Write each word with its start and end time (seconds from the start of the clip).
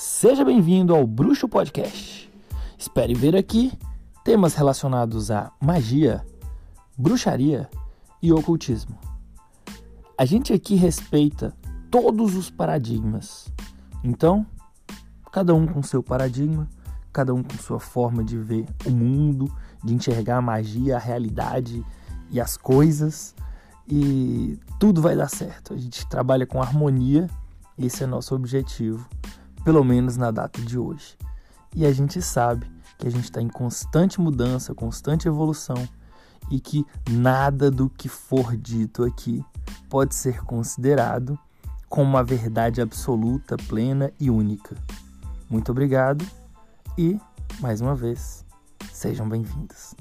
Seja 0.00 0.44
bem-vindo 0.44 0.94
ao 0.94 1.04
Bruxo 1.04 1.48
Podcast. 1.48 2.32
Espere 2.78 3.14
ver 3.14 3.34
aqui 3.34 3.76
temas 4.22 4.54
relacionados 4.54 5.28
a 5.28 5.50
magia, 5.60 6.24
bruxaria 6.96 7.68
e 8.22 8.32
ocultismo. 8.32 8.96
A 10.16 10.24
gente 10.24 10.52
aqui 10.52 10.76
respeita 10.76 11.52
todos 11.90 12.36
os 12.36 12.48
paradigmas. 12.48 13.52
Então, 14.04 14.46
cada 15.32 15.52
um 15.52 15.66
com 15.66 15.82
seu 15.82 16.00
paradigma, 16.00 16.68
cada 17.12 17.34
um 17.34 17.42
com 17.42 17.58
sua 17.58 17.80
forma 17.80 18.22
de 18.22 18.38
ver 18.38 18.66
o 18.86 18.90
mundo, 18.92 19.52
de 19.82 19.94
enxergar 19.94 20.36
a 20.36 20.42
magia, 20.42 20.94
a 20.94 21.00
realidade 21.00 21.84
e 22.30 22.40
as 22.40 22.56
coisas, 22.56 23.34
e 23.88 24.60
tudo 24.78 25.02
vai 25.02 25.16
dar 25.16 25.28
certo. 25.28 25.74
A 25.74 25.76
gente 25.76 26.06
trabalha 26.06 26.46
com 26.46 26.62
harmonia, 26.62 27.28
esse 27.76 28.04
é 28.04 28.06
nosso 28.06 28.32
objetivo 28.32 29.04
pelo 29.68 29.84
menos 29.84 30.16
na 30.16 30.30
data 30.30 30.62
de 30.62 30.78
hoje. 30.78 31.14
E 31.76 31.84
a 31.84 31.92
gente 31.92 32.22
sabe 32.22 32.66
que 32.96 33.06
a 33.06 33.10
gente 33.10 33.24
está 33.24 33.42
em 33.42 33.50
constante 33.50 34.18
mudança, 34.18 34.74
constante 34.74 35.28
evolução 35.28 35.86
e 36.50 36.58
que 36.58 36.86
nada 37.10 37.70
do 37.70 37.90
que 37.90 38.08
for 38.08 38.56
dito 38.56 39.04
aqui 39.04 39.44
pode 39.90 40.14
ser 40.14 40.42
considerado 40.42 41.38
como 41.86 42.08
uma 42.08 42.24
verdade 42.24 42.80
absoluta, 42.80 43.58
plena 43.68 44.10
e 44.18 44.30
única. 44.30 44.74
Muito 45.50 45.70
obrigado 45.70 46.24
e, 46.96 47.20
mais 47.60 47.82
uma 47.82 47.94
vez, 47.94 48.46
sejam 48.90 49.28
bem-vindos. 49.28 49.94